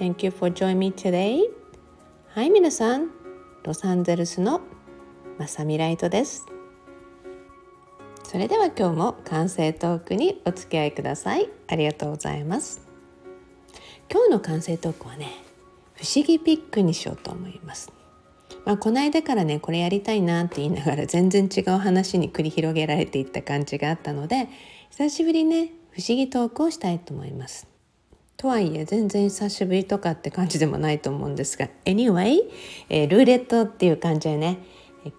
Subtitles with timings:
[0.00, 1.42] Thank you for joining me today.
[2.28, 3.10] はい、皆さん、
[3.64, 4.62] ロサンゼルスの
[5.38, 6.46] まさみライトです。
[8.24, 11.50] それでは今日も完成トークにお付き合いください。
[11.68, 12.80] ありがとうございます。
[14.10, 15.26] 今日の完成トークはね、
[15.96, 17.92] 不思議ピックにしようと思います。
[18.64, 24.48] まあ、この間からねこれやりたいなって言いながら全然違う話に繰り広げられていった感じがあったので
[24.90, 27.66] 久しぶりね不思議トークをしたいと思います。
[28.40, 32.38] とはいえ全然久しぶりとかって感じでもないと思うんですが Anyway、
[32.88, 34.60] えー、ルーレットっていう感じでね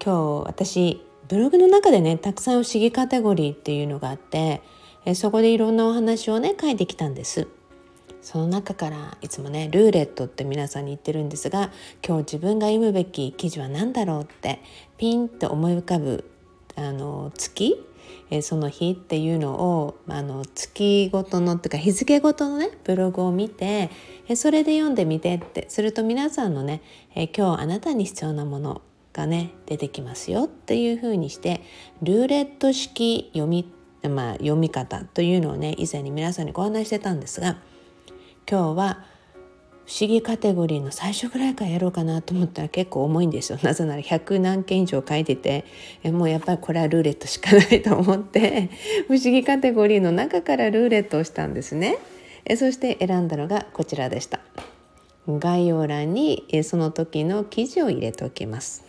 [0.04, 4.60] 今日私ブログの中でねたくさん不思議カテゴリーっていうのがあって、
[5.04, 7.46] えそこでいろんなお話をね書いてきたんです。
[8.20, 11.70] その中からいつもねルーレットって皆さんに言ってるんですが
[12.06, 14.60] 今日自分が読むべき記事は何だろうって
[14.98, 16.30] ピンと思い浮かぶ
[16.76, 17.84] あの月
[18.30, 23.90] えその日っていうのをあの月ごとのっていうか日付ごとのねブログを見て
[24.28, 26.82] えそれで読んでみてってすると皆さんのね
[27.14, 31.62] え今日あなたに必要なものがね出てきますよっていうふうにして
[32.02, 33.70] ルーレット式読み,、
[34.08, 37.58] まあ、読み方というのをね以前に皆さんにご案内してたんですが
[38.50, 39.11] 今日は
[40.00, 43.58] 思議カテゴリーの最初ぐらいからやろうかなと思ったら結構重いんですよ。
[43.62, 45.64] なぜなら100何件以上書いてて
[46.04, 48.70] もうやっぱりこれはルーレットしかないと思って
[49.06, 51.98] 不思議カテゴリーの中からルーレットをしたんですね。
[52.56, 54.40] そして選んだのがこちらでした。
[55.28, 58.84] 概要欄にその時の記事を入れておきます。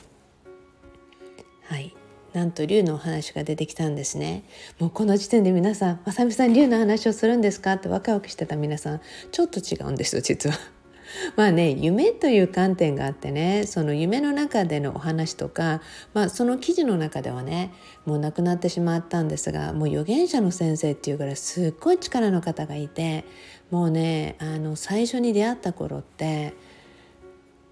[1.64, 1.96] はい。
[2.34, 4.44] なんと竜のお話が出てきたんですね。
[4.80, 10.73] もうこの時点で皆さん「まさみさん竜の話をするんですか?」ってワクワクしてた皆さんちょっと違うんですよ実は。
[11.36, 15.82] まあね夢という観点があってねその夢の中でのお話とか、
[16.14, 17.72] まあ、その記事の中ではね
[18.06, 23.26] もう亡くなってしまったんですがもう預言者の先生っていうからすっごい力の方がいて
[23.72, 26.54] もうねあの最初に出会った頃って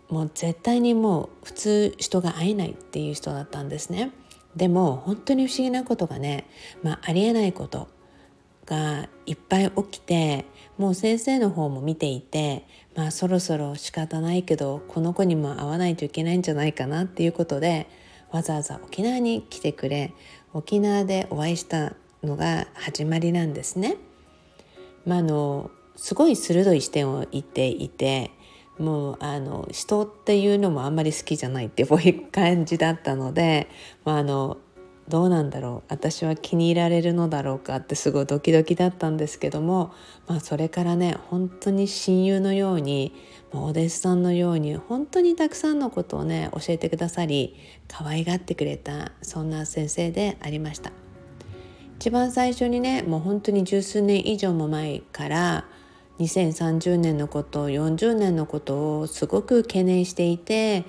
[0.10, 4.12] もう絶対にもう普通人が会えないっていう人だったんですね。
[4.56, 6.46] でも本当に不思議なことがね、
[6.84, 7.88] まあ、ありえないこと
[8.66, 10.46] がいっぱい起きて
[10.78, 17.88] もう先生の方も見ていてまあそろそろ仕方ないけどこの子にも会わないといけないんじゃないかなっていうことで
[18.32, 20.14] わざわざ沖縄に来てくれ
[20.54, 23.98] 沖縄でお会いしたのが始まりなんですね。
[25.06, 28.32] まあ、あのすごい鋭い視点を言っていて
[28.78, 33.68] もうあの人っていうのもあんまり好きじゃないってこういう感じだったので、
[34.06, 34.58] まあ、あの
[35.08, 39.94] どうなんだろう私は気に入られるのだろうかってすごいドキドキだったんですけども、
[40.28, 43.14] まあ、それからね本当に親友のように
[43.52, 47.58] お弟子さんのように本当にたくさんのことをね教えてくださり
[47.88, 50.92] 可愛がってくれたそんな先生でありました。
[51.98, 55.66] 一番最初にねもう本当に十数年以上も前から
[56.20, 60.86] 2030年のこと40年のことをすごく懸念していて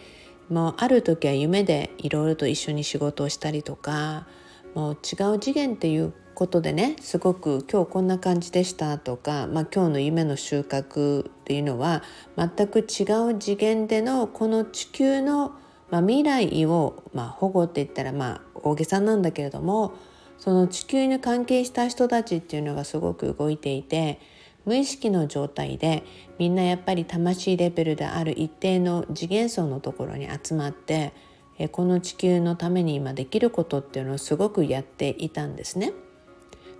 [0.53, 4.27] もうある時は夢でいろいろと一緒に仕事をしたりとか
[4.75, 12.03] もう違う次元っていうことでねすごく今日こんな感じでしたとか、まあ、今日の夢の収穫っていうのは
[12.37, 15.53] 全く違う次元でのこの地球の、
[15.91, 19.95] まあ、未来を、まあ、保護って言ったらまあ大げさなんだけれども
[20.37, 24.21] その地球に関係した人たちっていうのがすごく動いていて
[24.65, 26.05] 無意識の状態で
[26.39, 31.13] みんなやっぱり魂レベルである一定の次元層のところに集まって
[31.71, 35.93] この地球のために今できることっていうのをすごくやっていたんですね。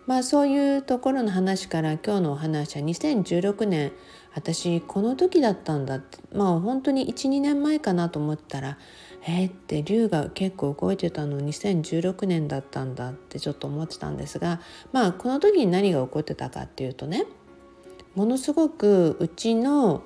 [0.07, 3.93] まあそういうところの話から今日のお話は2016年
[4.35, 8.79] 私この時だったんだってまあ本当に12年前かなと思ったら
[9.25, 14.61] えー、って龍が結構動いてたの2016年だったんだってちょっと思ってたんですが
[14.91, 17.27] まあこの時に何が起こってたかっていうとね
[18.15, 20.03] ものすごくうちの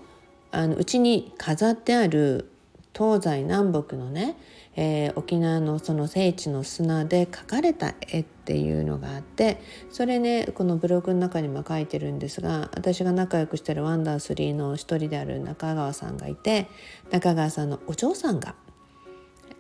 [0.53, 2.51] あのうちに飾ってある
[2.97, 4.37] 東西南北のね、
[4.75, 9.61] えー、沖縄のその聖地の砂で描かれた絵っていうのがあって
[9.91, 16.69] それねこのブログの中にも書いてるんですが私が仲良くしてるワンダー3の一人である中川さんがいて
[17.11, 18.55] 中川さんのお嬢さんが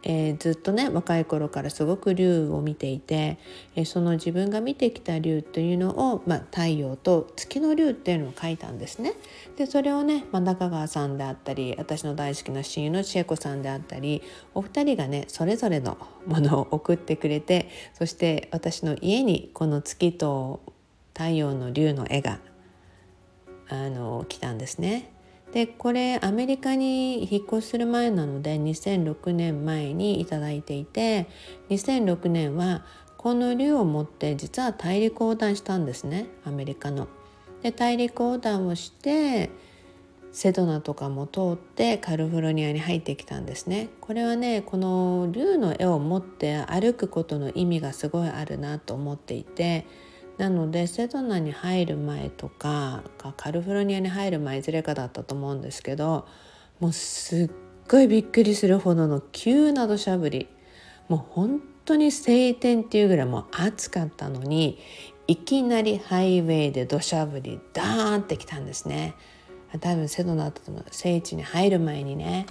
[0.02, 3.38] えー、ずっとね若い頃からすごく竜を見ていて、
[3.74, 9.14] えー、その自分が見てきた竜というのを、まあ、太陽と月の竜っていうのを書いたんですね。
[9.56, 14.22] でそれをね、まあ、中川さんであったり私の大好きな親友の千恵子さんであったり
[14.54, 20.60] お二人がねそれぞれのものを送ってくれてそして私の家にこの月と
[21.14, 22.38] 太陽の竜の絵が
[23.68, 25.15] あの来たんですね。
[25.56, 31.28] でこれアメリカに引っ越しする前なので2006年前に頂いていて
[31.70, 32.84] 2006年は
[33.16, 37.08] この竜を持って実は大陸横断したんですねアメリカの。
[37.62, 39.48] で大陸横断をして
[40.30, 49.86] セドナとかも通ってカリフォルニアに入ってきたんですねこれはねこの竜の絵を持って歩くことの意味がすごいあるなと思っていて
[50.38, 53.02] なのでセドナに入る前とか
[53.36, 56.26] カリフォルニアに入る前いずれかだったと思うんですけど
[56.78, 57.50] もうすっ
[57.88, 60.48] ごいびっくりするほどの急な土砂降り。
[61.08, 64.78] もう本当に晴天っていうぐらいもう暑かったのに
[65.28, 69.14] いきなりハイウェイで土砂降りダーンってきたんですね。
[69.80, 72.46] 多分セドナとの聖地に入る前にね。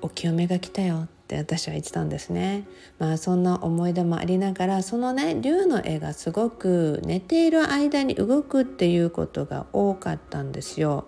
[0.00, 1.08] お清めが来たよ。
[1.28, 2.66] って私は言ってたんですね。
[2.98, 11.04] まあそんな思い出もありながらそのね竜の絵がすごく寝ている間に動くっていうことが多かったんですよ。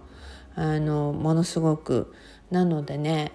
[0.55, 2.13] あのものすごく。
[2.51, 3.33] なのでね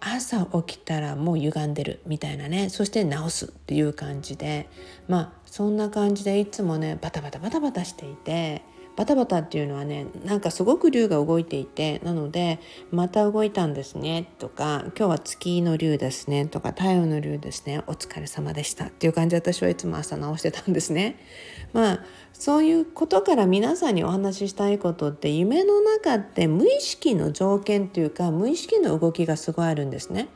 [0.00, 2.68] 朝起きたらもう歪んでるみたいなね。
[2.68, 4.68] そして直すっていう感じで。
[5.06, 8.62] まあそんな感じでいつもねバタバタバタバタしていて。
[8.98, 12.58] バタバタっていうのはねなんかすごく竜が動いていてなので
[12.90, 21.14] 「また動いたんですね」とか「今日は月の竜ですね」とか「太陽の竜ですねお疲れ様でした」っていう感じで私はいつも朝直してたんですね。
[21.72, 30.26] まあそういうことから皆さんにお話ししたいことって夢の中って無意識の条件っていうか無意識の動きがすごいあるんですね。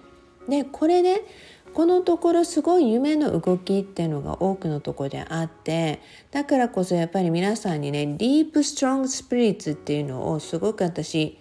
[0.49, 1.21] でこれね
[1.75, 6.01] このところすごい夢の動きっていうのが多くのとこであって
[6.31, 11.39] だからこそやっぱり皆さんにねディープストロングスピリッツっていうのをすごく私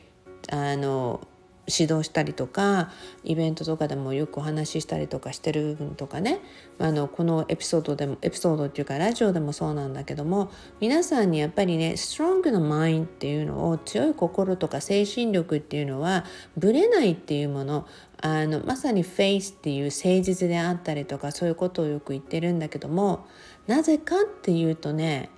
[0.50, 1.28] あの
[1.68, 2.92] 指導したりとか
[3.24, 6.40] イベントとかでもよくお話ししたりとかしてる部分とかね
[6.80, 16.26] あのこのエピソードでもエピソードっていうかラジオでもそうなんだけども皆さんにやっぱりねストロングなマインっていうのを強い心とか精神力っていうのは
[16.58, 17.88] ぶれないっていうもの
[18.22, 23.26] あのまさにフェイスっていう誠実であったりとかそういうことをよく言ってるんだけども
[23.68, 25.30] なぜかっていうとね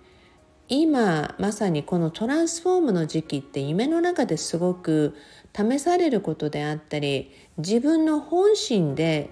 [0.67, 5.15] 今まさにこのトランスフォームの時期って夢の中ですごく
[5.55, 9.29] 試されることであったり自分の本心で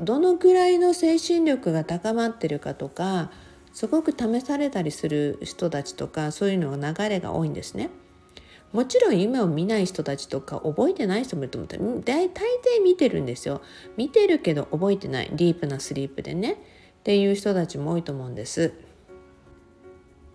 [0.00, 3.30] どのぐらいの精神力が高まってるかとか
[3.72, 7.90] すごく試されたりする人たちとかそういうのが流れが多いんですね。
[8.72, 13.60] もちろん夢を見ない人たちとか覚えてない人もいると思ったら大体見てるんですよ。
[13.96, 16.56] 見てるけど覚えてないディープなスリープでねっ
[17.04, 18.72] ていう人たちも多いと思うんです。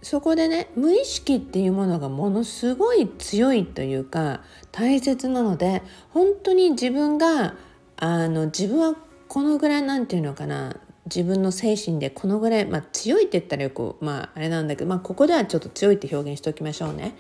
[0.01, 4.42] そこでね無意識っていうものがものすごい強いというか
[4.72, 5.81] 大切なので
[6.12, 7.56] 本当に自分が
[7.98, 8.95] あの自分は
[9.28, 17.16] このぐらいなんていうのかな自分の精神でこのぐらい、まあ、強いって言ったらよくまああれなんだけど、まあ、ここではちょっと強いって表現しておきましょうね。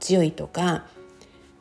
[0.00, 0.86] 強いとか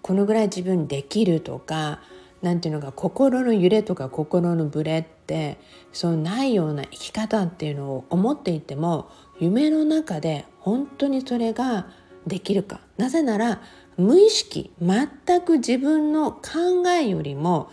[0.01, 1.99] このぐらい自分できるとか
[2.41, 5.59] 何ていうのか心の揺れとか心のブレって
[5.91, 11.87] そうないような生き方っていうのを思っていても夢の中で本当にそれが
[12.25, 12.81] できるか。
[12.97, 13.61] なぜなら
[13.97, 17.69] 無意識全く自分の考えよりも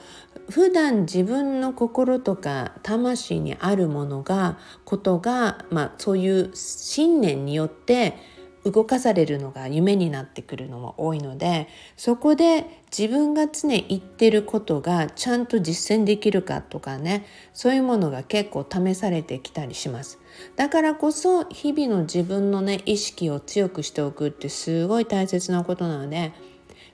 [0.48, 8.16] 普段自分の心とか魂にあるものがことが、まあ、そういう信念によって
[8.64, 20.18] 動かされるのが夢になってくるのも多いのでそこで自分が常言ってることがちゃんと実践できるかとかねそういうものが結構試されてきたりします
[20.56, 26.32] だからこそ日々の自分のね意識を強くしておくってすごい大切なことなので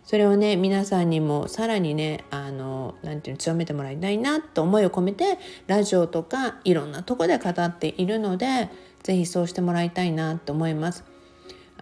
[0.05, 8.71] それをね皆さんにもさらにねあのなんていうの強めてもらいたいなと思いを込めてラジオとかいろんなとこで語っているので
[9.05, 11.10] 是非そうしてもらいたいなと思います。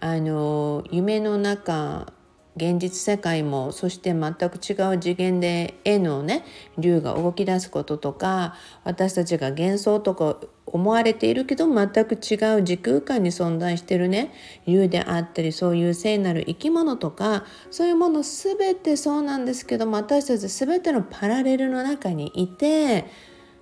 [0.01, 2.13] あの夢の中
[2.55, 6.43] 現実世界もそして全く違う次元で絵のね
[6.77, 14.33] 竜が動き出すこととか私たちが幻想とか思われているけど全く違う時空間に存在してるね
[14.67, 23.05] 竜であったりそういう聖なる生き物とかそういうもの全てそうなんですけども私たち全てのパラレルの中にいて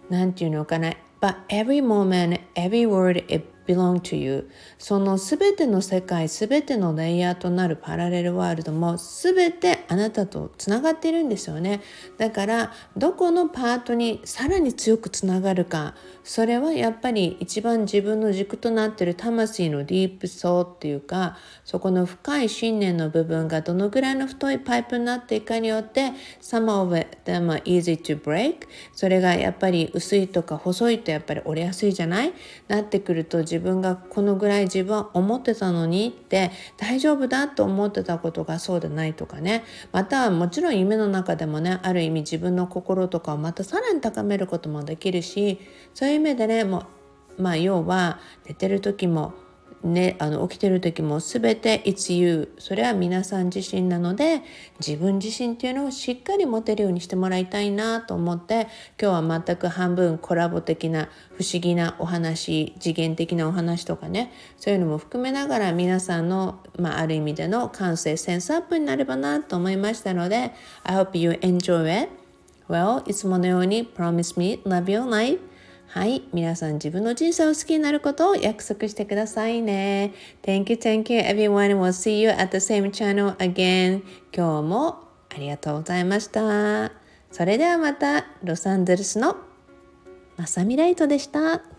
[0.09, 3.25] 何て言うのかな But every moment, every word,
[3.67, 4.49] belong to you.
[4.79, 11.81] その全ての世界全てのレイヤーとなるパラレルワールドも全てあなたとつながっているんですよね。
[12.17, 26.93] だからどこのパートにさらに強くつながるかそれはやっぱり一番自分の軸となっている魂のディープソーっていうかそこの深い信念の部分がどのぐらいの太いパイプになっていくかによって some of
[27.25, 32.33] them are easy to break それがやっぱり薄いとか細いとやっぱり折れやすいじゃない？
[32.67, 39.63] なってくると自分がこのぐらい自分は思ってたのにって大丈夫だと思ってたことがそうでないとかね。
[39.91, 45.59] またはもちろん夢の中でもねある意味自分の心とかをまたさらに高めることもできるし
[45.95, 46.85] そういう意味でねも
[47.37, 49.33] うまあ要は寝てる時も
[49.83, 54.41] ね、あの起きてる時も全て It's you それは皆さん自身なので
[54.79, 58.67] 自分自身っていうのをしっかり持てるようにしてもらいたいなと思って
[58.99, 70.53] 今日は全く半分コラボ的な不思議なお話次元的なお話とかねそういうのも含めながら皆さんの、まあ、ある意味での感性センスアップになればなと思いましたので
[70.83, 72.09] I hope you enjoy it
[72.67, 75.39] Well いつものように Promise me love your life
[75.89, 76.23] はい。
[76.33, 80.13] 皆さん自分の人生を好きになることを約束してくださいね。
[80.43, 81.79] Thank you, thank you everyone.
[81.79, 84.03] We'll see you at the same channel again.
[84.35, 86.91] 今日もありがとうございました。
[87.31, 89.37] それではまた、ロサンゼルスの
[90.35, 91.76] まさみライトでした。